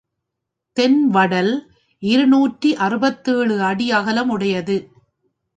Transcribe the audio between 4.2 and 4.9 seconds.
உடையது.